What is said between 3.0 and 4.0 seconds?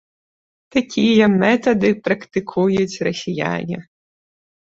расіяне.